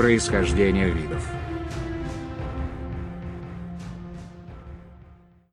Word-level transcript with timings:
происхождения 0.00 0.88
видов. 0.88 1.22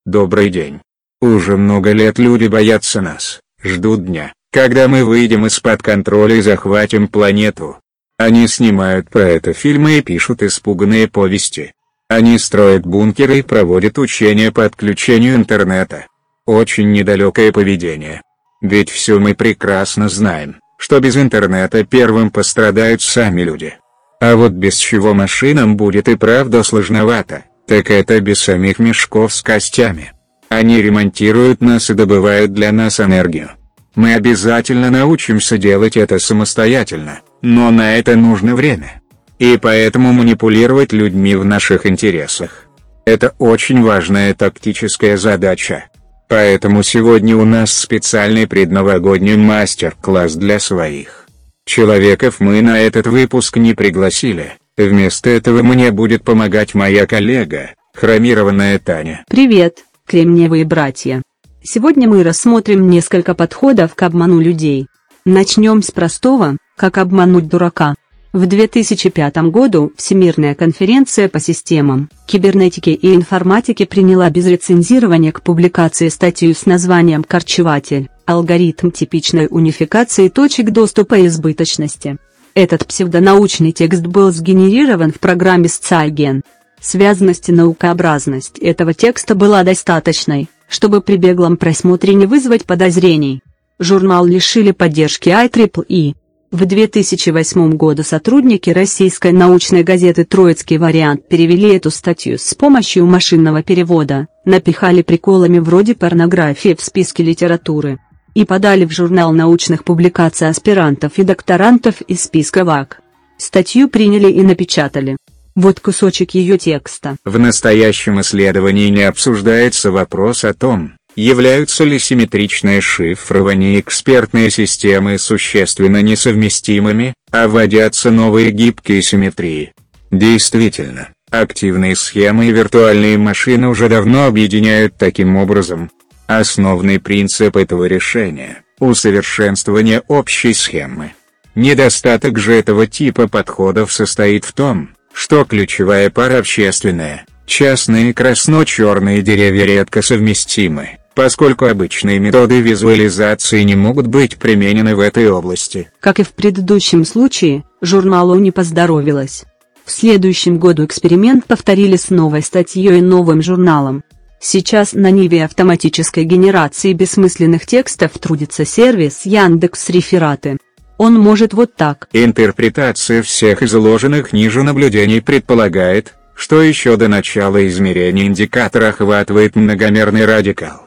Добрый 0.06 0.50
день. 0.50 0.80
Уже 1.20 1.58
много 1.58 1.92
лет 1.92 2.18
люди 2.18 2.48
боятся 2.48 3.02
нас, 3.02 3.42
ждут 3.62 4.06
дня, 4.06 4.32
когда 4.54 4.88
мы 4.88 5.04
выйдем 5.04 5.46
из-под 5.48 5.84
контроля 5.84 6.36
и 6.36 6.42
захватим 6.42 7.10
планету. 7.10 7.82
Они 8.18 8.48
снимают 8.48 9.10
про 9.10 9.24
это 9.24 9.52
фильмы 9.52 9.98
и 9.98 10.02
пишут 10.02 10.42
испуганные 10.42 11.10
повести. 11.10 11.74
Они 12.08 12.40
строят 12.40 12.86
бункеры 12.86 13.40
и 13.40 13.42
проводят 13.42 13.98
учения 13.98 14.54
по 14.54 14.64
отключению 14.64 15.36
интернета. 15.36 16.08
Очень 16.46 16.94
недалекое 16.94 17.52
поведение. 17.52 18.22
Ведь 18.62 18.90
все 18.90 19.20
мы 19.20 19.36
прекрасно 19.36 20.08
знаем, 20.08 20.62
что 20.78 21.02
без 21.02 21.18
интернета 21.18 21.84
первым 21.84 22.32
пострадают 22.32 23.02
сами 23.02 23.42
люди. 23.42 23.78
А 24.20 24.36
вот 24.36 24.54
без 24.54 24.78
чего 24.78 25.14
машинам 25.14 25.78
будет 25.78 26.08
и 26.08 26.16
правда 26.16 26.64
сложновато, 26.64 27.44
так 27.68 27.92
это 27.92 28.20
без 28.20 28.40
самих 28.40 28.80
мешков 28.80 29.34
с 29.34 29.42
костями. 29.42 30.14
Они 30.50 30.82
ремонтируют 30.82 31.62
нас 31.62 31.90
и 31.90 31.94
добывают 31.94 32.54
для 32.54 32.72
нас 32.72 33.00
энергию. 33.00 33.52
Мы 33.96 34.14
обязательно 34.14 34.90
научимся 34.90 35.58
делать 35.58 35.98
это 35.98 36.20
самостоятельно, 36.20 37.20
но 37.42 37.72
на 37.72 37.98
это 37.98 38.16
нужно 38.16 38.56
время. 38.56 39.02
И 39.40 39.58
поэтому 39.62 40.14
манипулировать 40.14 40.94
людьми 40.94 41.36
в 41.36 41.46
наших 41.46 41.86
интересах. 41.86 42.66
Это 43.06 43.34
очень 43.40 43.84
важная 43.84 44.34
тактическая 44.34 45.18
задача. 45.18 45.86
Поэтому 46.28 46.84
сегодня 46.84 47.38
у 47.38 47.46
нас 47.46 47.72
специальный 47.72 48.48
предновогодний 48.48 49.38
мастер-класс 49.38 50.36
для 50.36 50.60
своих. 50.60 51.27
Человеков 51.68 52.40
мы 52.40 52.62
на 52.62 52.80
этот 52.80 53.08
выпуск 53.08 53.58
не 53.58 53.74
пригласили, 53.74 54.54
вместо 54.78 55.30
этого 55.30 55.64
мне 55.64 55.92
будет 55.92 56.24
помогать 56.24 56.74
моя 56.74 57.06
коллега, 57.06 57.72
хромированная 57.94 58.80
Таня. 58.80 59.26
Привет, 59.28 59.80
кремниевые 60.08 60.64
братья. 60.64 61.22
Сегодня 61.62 62.08
мы 62.08 62.24
рассмотрим 62.24 62.90
несколько 62.90 63.36
подходов 63.36 63.96
к 63.96 64.04
обману 64.04 64.40
людей. 64.40 64.88
Начнем 65.26 65.84
с 65.84 65.92
простого, 65.92 66.56
как 66.78 66.98
обмануть 66.98 67.50
дурака. 67.50 67.96
В 68.34 68.46
2005 68.46 69.38
году 69.52 69.94
Всемирная 69.96 70.54
конференция 70.54 71.30
по 71.30 71.40
системам, 71.40 72.10
кибернетике 72.26 72.92
и 72.92 73.16
информатике 73.16 73.86
приняла 73.86 74.30
без 74.30 74.46
рецензирования 74.48 75.32
к 75.32 75.42
публикации 75.42 76.10
статью 76.10 76.54
с 76.54 76.66
названием 76.66 77.24
«Корчеватель. 77.24 78.10
Алгоритм 78.26 78.92
типичной 78.92 79.48
унификации 79.50 80.28
точек 80.28 80.72
доступа 80.72 81.16
и 81.16 81.28
избыточности». 81.28 82.18
Этот 82.54 82.86
псевдонаучный 82.86 83.72
текст 83.72 84.06
был 84.06 84.32
сгенерирован 84.32 85.14
в 85.14 85.20
программе 85.20 85.68
Scigen. 85.68 86.42
Связанность 86.82 87.50
и 87.50 87.54
наукообразность 87.54 88.60
этого 88.60 88.94
текста 88.94 89.36
была 89.36 89.64
достаточной, 89.64 90.50
чтобы 90.68 91.02
при 91.02 91.16
беглом 91.16 91.56
просмотре 91.56 92.14
не 92.14 92.26
вызвать 92.26 92.66
подозрений. 92.66 93.42
Журнал 93.80 94.26
лишили 94.26 94.72
поддержки 94.72 95.30
IEEE. 95.30 96.16
В 96.52 96.66
2008 96.66 97.72
году 97.76 98.04
сотрудники 98.04 98.70
российской 98.70 99.34
научной 99.34 99.84
газеты 99.84 100.24
«Троицкий 100.24 100.78
вариант» 100.78 101.28
перевели 101.28 101.76
эту 101.76 101.92
статью 101.92 102.38
с 102.38 102.54
помощью 102.54 103.06
машинного 103.06 103.64
перевода, 103.64 104.28
напихали 104.46 105.02
приколами 105.02 105.60
вроде 105.60 105.94
порнографии 105.94 106.74
в 106.74 106.82
списке 106.82 107.24
литературы 107.24 108.00
и 108.34 108.46
подали 108.46 108.86
в 108.86 108.92
журнал 108.92 109.34
научных 109.34 109.84
публикаций 109.84 110.48
аспирантов 110.48 111.18
и 111.18 111.24
докторантов 111.24 112.00
из 112.02 112.24
списка 112.24 112.64
ВАК. 112.64 113.02
Статью 113.38 113.90
приняли 113.90 114.32
и 114.32 114.42
напечатали. 114.42 115.18
Вот 115.54 115.82
кусочек 115.82 116.32
ее 116.32 116.58
текста. 116.58 117.18
В 117.26 117.38
настоящем 117.38 118.22
исследовании 118.22 118.88
не 118.90 119.04
обсуждается 119.04 119.92
вопрос 119.92 120.46
о 120.46 120.54
том, 120.54 120.94
Являются 121.18 121.84
ли 121.84 121.98
симметричное 121.98 122.80
шифрование 122.80 123.80
экспертные 123.80 124.52
системы 124.52 125.18
существенно 125.18 126.04
несовместимыми, 126.04 127.16
а 127.32 127.48
вводятся 127.48 128.12
новые 128.12 128.52
гибкие 128.52 129.02
симметрии? 129.02 129.74
Действительно, 130.12 131.10
активные 131.32 131.96
схемы 131.96 132.46
и 132.46 132.52
виртуальные 132.52 133.18
машины 133.18 133.68
уже 133.68 133.90
давно 133.90 134.28
объединяют 134.28 134.96
таким 135.00 135.38
образом. 135.38 135.90
Основный 136.28 137.00
принцип 137.00 137.58
этого 137.58 137.86
решения– 137.86 138.62
усовершенствование 138.80 140.04
общей 140.08 140.54
схемы. 140.54 141.14
Недостаток 141.56 142.38
же 142.38 142.54
этого 142.54 142.86
типа 142.86 143.28
подходов 143.28 143.92
состоит 143.92 144.46
в 144.46 144.54
том, 144.54 144.92
что 145.12 145.46
ключевая 145.46 146.12
пара 146.12 146.38
общественная, 146.38 147.26
частные 147.48 148.14
красно-черные 148.14 149.24
деревья 149.24 149.66
редко 149.66 150.04
совместимы 150.04 151.00
поскольку 151.18 151.66
обычные 151.66 152.20
методы 152.20 152.62
визуализации 152.62 153.64
не 153.64 153.74
могут 153.74 154.06
быть 154.06 154.38
применены 154.38 154.96
в 154.96 155.00
этой 155.00 155.28
области. 155.28 155.90
Как 156.00 156.20
и 156.20 156.24
в 156.24 156.30
предыдущем 156.30 157.06
случае, 157.06 157.64
журналу 157.82 158.36
не 158.36 158.52
поздоровилось. 158.52 159.46
В 159.84 159.90
следующем 159.90 160.60
году 160.60 160.86
эксперимент 160.86 161.48
повторили 161.48 161.96
с 161.96 162.12
новой 162.12 162.44
статьей 162.44 163.00
и 163.00 163.02
новым 163.02 163.42
журналом. 163.42 164.04
Сейчас 164.40 164.94
на 164.94 165.10
ниве 165.10 165.44
автоматической 165.46 166.24
генерации 166.24 166.94
бессмысленных 166.94 167.66
текстов 167.66 168.12
трудится 168.20 168.64
сервис 168.64 169.22
Яндекс 169.26 169.90
Рефераты. 169.90 170.60
Он 171.00 171.16
может 171.16 171.52
вот 171.56 171.76
так. 171.76 172.10
Интерпретация 172.14 173.24
всех 173.24 173.64
изложенных 173.64 174.34
ниже 174.34 174.62
наблюдений 174.62 175.22
предполагает, 175.22 176.14
что 176.36 176.62
еще 176.62 176.96
до 176.96 177.08
начала 177.08 177.68
измерения 177.68 178.28
индикатор 178.28 178.84
охватывает 178.84 179.56
многомерный 179.56 180.26
радикал. 180.26 180.87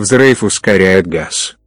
Взрыв 0.00 0.42
ускоряет 0.42 1.06
газ. 1.06 1.58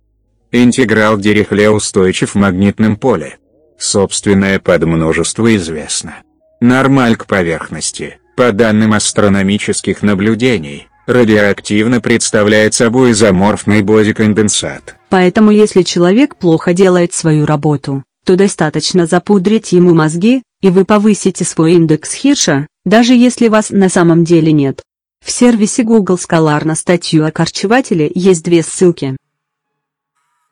Интеграл 0.52 1.20
Дирихле 1.20 1.70
устойчив 1.70 2.34
в 2.34 2.36
магнитном 2.36 2.96
поле. 2.96 3.38
Собственное 3.78 4.58
подмножество 4.58 5.56
известно. 5.56 6.16
Нормаль 6.60 7.16
к 7.16 7.28
поверхности, 7.28 8.18
по 8.36 8.52
данным 8.52 8.94
астрономических 8.94 10.02
наблюдений, 10.02 10.88
радиоактивно 11.06 12.02
представляет 12.02 12.74
собой 12.74 13.12
изоморфный 13.12 13.84
бодиконденсат. 13.84 14.96
Поэтому 15.10 15.52
если 15.52 15.84
человек 15.84 16.36
плохо 16.36 16.74
делает 16.74 17.14
свою 17.14 17.46
работу, 17.46 18.04
то 18.26 18.36
достаточно 18.36 19.06
запудрить 19.06 19.74
ему 19.74 19.94
мозги, 19.94 20.42
и 20.60 20.72
вы 20.72 20.86
повысите 20.86 21.46
свой 21.46 21.74
индекс 21.74 22.16
Хирша, 22.16 22.66
даже 22.84 23.14
если 23.14 23.48
вас 23.48 23.70
на 23.70 23.90
самом 23.90 24.24
деле 24.24 24.52
нет. 24.52 24.82
В 25.24 25.32
сервисе 25.32 25.84
Google 25.84 26.16
Scholar 26.16 26.66
на 26.66 26.76
статью 26.76 27.26
о 27.26 27.32
корчевателе 27.32 28.12
есть 28.14 28.44
две 28.44 28.62
ссылки. 28.62 29.16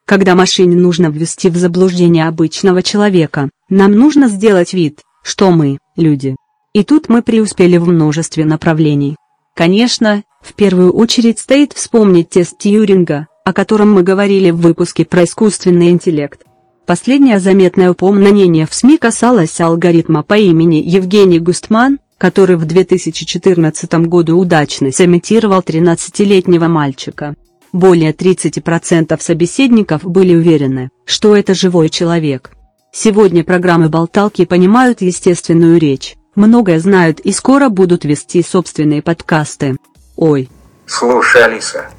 Когда 0.06 0.34
машине 0.34 0.78
нужно 0.78 1.08
ввести 1.08 1.50
в 1.50 1.58
заблуждение 1.58 2.26
обычного 2.26 2.82
человека, 2.82 3.50
нам 3.70 3.92
нужно 3.92 4.30
сделать 4.30 4.74
вид, 4.74 5.02
что 5.24 5.52
мы– 5.52 5.78
люди. 5.98 6.38
И 6.72 6.86
тут 6.86 7.09
мы 7.09 7.22
преуспели 7.22 7.76
в 7.76 7.88
множестве 7.90 8.46
направлений. 8.46 9.18
Конечно, 9.56 10.24
в 10.42 10.54
первую 10.54 10.94
очередь 10.94 11.40
стоит 11.40 11.74
вспомнить 11.74 12.30
тест 12.30 12.58
Тьюринга, 12.58 13.28
о 13.44 13.52
котором 13.52 13.92
мы 13.92 14.03
говорили 14.03 14.52
в 14.52 14.62
выпуске 14.62 15.03
про 15.03 15.26
искусственный 15.26 15.90
интеллект. 15.90 16.44
Последнее 16.86 17.40
заметное 17.40 17.92
упоминание 17.92 18.66
в 18.66 18.74
СМИ 18.74 18.98
касалось 18.98 19.59
алгоритма 19.59 20.24
по 20.24 20.38
имени 20.38 20.78
Евгений 20.78 21.40
Густман, 21.40 22.00
который 22.22 22.56
в 22.56 22.66
2014 22.66 23.92
году 24.06 24.38
удачно 24.38 24.92
сымитировал 24.92 25.62
13-летнего 25.62 26.68
мальчика. 26.68 27.34
Более 27.73 28.12
30% 28.14 29.20
собеседников 29.20 30.03
были 30.03 30.35
уверены, 30.35 30.91
что 31.03 31.35
это 31.35 31.56
живой 31.56 31.90
человек. 31.90 32.52
Сегодня 32.94 33.44
программы 33.44 33.90
болталки 33.90 34.46
понимают 34.46 35.02
естественную 35.02 35.79
речь, 35.79 36.16
многое 36.35 36.79
знают 36.79 37.20
и 37.22 37.32
скоро 37.32 37.70
будут 37.70 38.06
вести 38.06 38.44
собственные 38.44 39.02
подкасты. 39.02 39.78
Ой. 40.16 40.47
Слушай, 40.85 41.46
Алиса. 41.46 41.90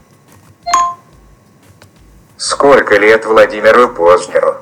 Сколько 2.37 2.97
лет 2.97 3.27
Владимиру 3.27 3.89
Познеру? 3.89 4.59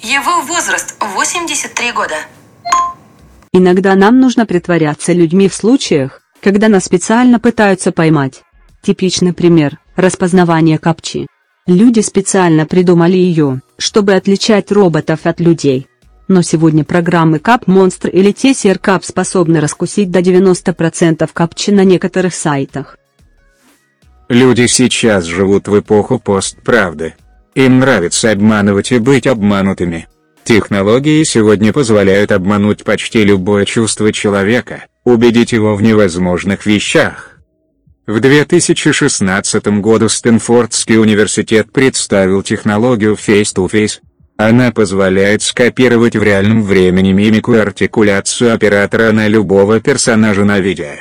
Его 0.00 0.42
возраст 0.42 0.96
83 1.00 1.92
года. 1.92 2.16
Иногда 3.58 3.96
нам 3.96 4.20
нужно 4.20 4.46
притворяться 4.46 5.12
людьми 5.12 5.48
в 5.48 5.52
случаях, 5.52 6.22
когда 6.40 6.68
нас 6.68 6.84
специально 6.84 7.40
пытаются 7.40 7.90
поймать. 7.90 8.42
Типичный 8.82 9.32
пример– 9.32 9.80
распознавание 9.96 10.78
капчи. 10.78 11.26
Люди 11.66 11.98
специально 11.98 12.66
придумали 12.66 13.16
ее, 13.16 13.60
чтобы 13.76 14.14
отличать 14.14 14.70
роботов 14.70 15.22
от 15.24 15.40
людей. 15.40 15.88
Но 16.28 16.42
сегодня 16.42 16.84
программы 16.84 17.40
Кап 17.40 17.66
Монстр 17.66 18.10
или 18.10 18.30
Тесер 18.30 18.78
Кап 18.78 19.02
способны 19.04 19.58
раскусить 19.60 20.12
до 20.12 20.20
90% 20.20 21.28
капчи 21.32 21.72
на 21.72 21.82
некоторых 21.82 22.34
сайтах. 22.34 22.96
Люди 24.28 24.68
сейчас 24.68 25.24
живут 25.24 25.66
в 25.66 25.76
эпоху 25.80 26.20
постправды. 26.20 27.16
Им 27.56 27.80
нравится 27.80 28.30
обманывать 28.30 28.92
и 28.92 29.00
быть 29.00 29.26
обманутыми. 29.26 30.06
Технологии 30.48 31.24
сегодня 31.24 31.74
позволяют 31.74 32.32
обмануть 32.32 32.82
почти 32.82 33.22
любое 33.22 33.66
чувство 33.66 34.14
человека, 34.14 34.86
убедить 35.04 35.52
его 35.52 35.76
в 35.76 35.82
невозможных 35.82 36.64
вещах. 36.64 37.38
В 38.06 38.18
2016 38.18 39.66
году 39.82 40.08
Стэнфордский 40.08 40.96
университет 40.96 41.70
представил 41.70 42.42
технологию 42.42 43.12
Face-to-Face. 43.12 43.98
Она 44.38 44.72
позволяет 44.72 45.42
скопировать 45.42 46.16
в 46.16 46.22
реальном 46.22 46.62
времени 46.62 47.12
мимику 47.12 47.52
и 47.52 47.58
артикуляцию 47.58 48.54
оператора 48.54 49.12
на 49.12 49.28
любого 49.28 49.80
персонажа 49.80 50.46
на 50.46 50.60
видео. 50.60 50.94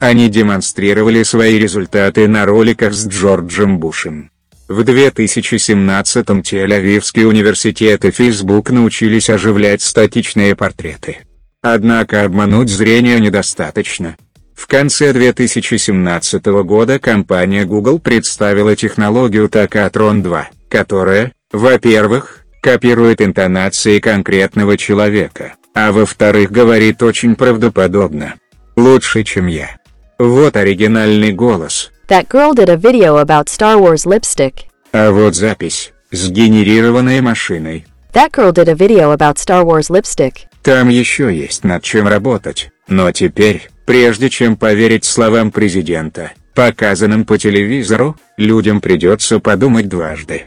Они 0.00 0.28
демонстрировали 0.28 1.22
свои 1.22 1.56
результаты 1.56 2.26
на 2.26 2.46
роликах 2.46 2.94
с 2.94 3.06
Джорджем 3.06 3.78
Бушем. 3.78 4.32
В 4.68 4.80
2017-м 4.80 6.40
Тель-Авивский 6.40 7.24
университет 7.24 8.04
и 8.04 8.10
Facebook 8.10 8.70
научились 8.70 9.30
оживлять 9.30 9.80
статичные 9.80 10.54
портреты. 10.54 11.20
Однако 11.62 12.24
обмануть 12.24 12.68
зрение 12.68 13.18
недостаточно. 13.18 14.18
В 14.54 14.66
конце 14.66 15.14
2017 15.14 16.44
года 16.64 16.98
компания 16.98 17.64
Google 17.64 17.98
представила 17.98 18.76
технологию 18.76 19.48
Tacatron 19.48 20.20
2, 20.20 20.50
которая, 20.68 21.32
во-первых, 21.50 22.44
копирует 22.60 23.22
интонации 23.22 24.00
конкретного 24.00 24.76
человека, 24.76 25.54
а 25.74 25.92
во-вторых 25.92 26.50
говорит 26.50 27.02
очень 27.02 27.36
правдоподобно. 27.36 28.34
Лучше, 28.76 29.24
чем 29.24 29.46
я. 29.46 29.78
Вот 30.18 30.56
оригинальный 30.56 31.32
голос. 31.32 31.90
That 32.08 32.30
girl 32.30 32.54
did 32.54 32.70
a 32.70 32.76
video 32.78 33.18
about 33.18 33.50
Star 33.50 33.76
Wars 33.78 34.06
lipstick. 34.06 34.64
А 34.92 35.10
вот 35.10 35.34
запись, 35.34 35.92
сгенерированная 36.10 37.20
машиной. 37.20 37.84
That 38.14 38.30
girl 38.30 38.50
did 38.50 38.70
a 38.70 38.74
video 38.74 39.12
about 39.12 39.36
Star 39.36 39.62
Wars 39.62 39.90
lipstick. 39.90 40.46
Там 40.62 40.88
еще 40.88 41.36
есть 41.36 41.64
над 41.64 41.82
чем 41.82 42.08
работать, 42.08 42.70
но 42.88 43.12
теперь, 43.12 43.68
прежде 43.84 44.30
чем 44.30 44.56
поверить 44.56 45.04
словам 45.04 45.50
президента, 45.50 46.32
показанным 46.54 47.26
по 47.26 47.36
телевизору, 47.36 48.16
людям 48.38 48.80
придется 48.80 49.38
подумать 49.38 49.88
дважды. 49.88 50.44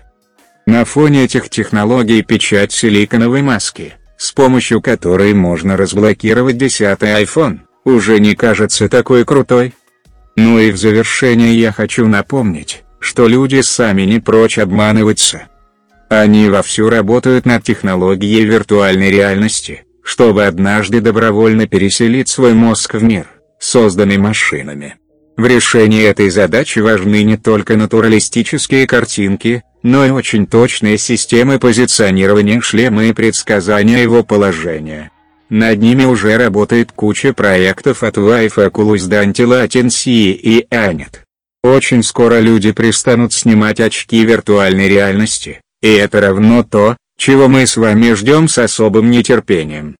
На 0.65 0.83
фоне 0.83 1.25
этих 1.25 1.51
технологий 1.51 2.23
печать 2.23 2.71
силиконовой 2.71 3.43
маски, 3.43 3.93
с 4.17 4.31
помощью 4.31 4.81
которой 4.81 5.35
можно 5.35 5.77
разблокировать 5.77 6.57
десятый 6.57 7.21
iPhone, 7.21 7.59
уже 7.85 8.19
не 8.19 8.33
кажется 8.33 8.89
такой 8.89 9.25
крутой. 9.25 9.75
Ну 10.43 10.57
и 10.57 10.71
в 10.71 10.77
завершение 10.77 11.53
я 11.53 11.71
хочу 11.71 12.07
напомнить, 12.07 12.81
что 12.99 13.27
люди 13.27 13.61
сами 13.61 14.01
не 14.01 14.19
прочь 14.19 14.57
обманываться. 14.57 15.43
Они 16.09 16.49
вовсю 16.49 16.89
работают 16.89 17.45
над 17.45 17.63
технологией 17.63 18.43
виртуальной 18.45 19.11
реальности, 19.11 19.83
чтобы 20.03 20.47
однажды 20.47 20.99
добровольно 20.99 21.67
переселить 21.67 22.27
свой 22.27 22.55
мозг 22.55 22.95
в 22.95 23.03
мир, 23.03 23.27
созданный 23.59 24.17
машинами. 24.17 24.95
В 25.37 25.45
решении 25.45 26.03
этой 26.03 26.31
задачи 26.31 26.79
важны 26.79 27.21
не 27.21 27.37
только 27.37 27.77
натуралистические 27.77 28.87
картинки, 28.87 29.61
но 29.83 30.07
и 30.07 30.09
очень 30.09 30.47
точные 30.47 30.97
системы 30.97 31.59
позиционирования 31.59 32.61
шлема 32.61 33.05
и 33.05 33.13
предсказания 33.13 34.01
его 34.01 34.23
положения. 34.23 35.11
Над 35.51 35.79
ними 35.79 36.05
уже 36.05 36.37
работает 36.37 36.93
куча 36.93 37.33
проектов 37.33 38.03
от 38.03 38.15
Wi-Fi 38.15 38.71
Oculus 38.71 39.05
до 39.09 39.21
Anti-Latency 39.21 40.31
и 40.31 40.65
Anet. 40.71 41.25
Очень 41.61 42.03
скоро 42.03 42.39
люди 42.39 42.71
пристанут 42.71 43.33
снимать 43.33 43.81
очки 43.81 44.23
виртуальной 44.23 44.87
реальности, 44.87 45.59
и 45.81 45.89
это 45.89 46.21
равно 46.21 46.63
то, 46.63 46.95
чего 47.17 47.49
мы 47.49 47.67
с 47.67 47.75
вами 47.75 48.13
ждем 48.13 48.47
с 48.47 48.59
особым 48.59 49.11
нетерпением. 49.11 49.97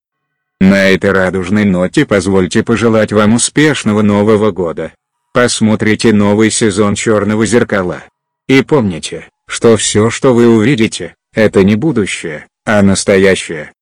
На 0.62 0.90
этой 0.90 1.12
радужной 1.12 1.66
ноте 1.66 2.06
позвольте 2.06 2.64
пожелать 2.64 3.12
вам 3.12 3.34
успешного 3.34 4.04
Нового 4.04 4.52
года. 4.52 4.94
Посмотрите 5.34 6.14
новый 6.14 6.50
сезон 6.50 6.96
«Черного 6.96 7.46
зеркала». 7.46 8.04
И 8.48 8.62
помните, 8.62 9.28
что 9.48 9.76
все, 9.76 10.10
что 10.10 10.34
вы 10.34 10.48
увидите, 10.48 11.14
это 11.34 11.66
не 11.66 11.76
будущее, 11.76 12.48
а 12.66 12.82
настоящее. 12.82 13.74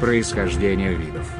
Происхождение 0.00 0.94
видов 0.94 1.30